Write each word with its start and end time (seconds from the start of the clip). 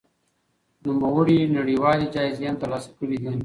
نوموړي 0.85 1.39
نړيوالې 1.57 2.07
جايزې 2.15 2.45
هم 2.49 2.55
ترلاسه 2.63 2.89
کړې 2.97 3.17
دي. 3.21 3.31